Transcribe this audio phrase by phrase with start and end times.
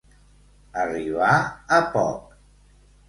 [0.85, 1.35] Arribar
[1.77, 2.35] a poc.